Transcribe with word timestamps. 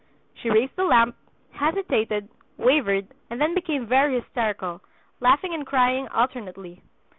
She 0.33 0.49
raised 0.49 0.75
the 0.75 0.83
lamp, 0.83 1.15
hesitated, 1.51 2.27
wavered, 2.57 3.09
and 3.29 3.39
then 3.39 3.53
became 3.53 3.85
very 3.85 4.15
hysterical, 4.19 4.81
laughing 5.19 5.53
and 5.53 5.63
crying 5.63 6.07
alternately. 6.07 6.81